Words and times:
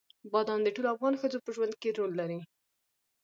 بادام 0.31 0.59
د 0.63 0.67
ټولو 0.75 0.91
افغان 0.95 1.13
ښځو 1.21 1.37
په 1.45 1.49
ژوند 1.55 1.73
کې 1.81 1.89
رول 1.97 2.11
لري. 2.19 2.39